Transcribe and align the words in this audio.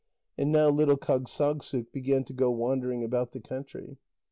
And 0.35 0.51
now 0.51 0.67
little 0.69 0.97
Kâgssagssuk 0.97 1.91
began 1.91 2.23
to 2.23 2.33
go 2.33 2.49
wandering 2.49 3.03
about 3.03 3.33
the 3.33 3.39
country. 3.39 3.99